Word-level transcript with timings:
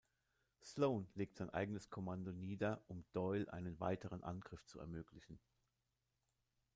Sloan 0.63 1.05
legt 1.13 1.37
sein 1.37 1.51
eigenes 1.51 1.91
Kommando 1.91 2.31
nieder, 2.31 2.83
um 2.87 3.05
Doyle 3.13 3.53
einen 3.53 3.79
weiteren 3.79 4.23
Angriff 4.23 4.65
zu 4.65 4.79
ermöglichen. 4.79 5.39